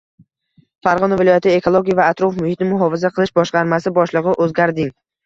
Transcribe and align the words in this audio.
Farg‘ona 0.85 1.19
viloyat 1.19 1.47
Ekologiya 1.51 1.97
va 1.99 2.07
atrof-muhitni 2.13 2.67
muhofaza 2.71 3.13
qilish 3.19 3.35
boshqarmasi 3.41 3.95
boshlig‘i 3.99 4.35
o‘zgarding 4.47 4.91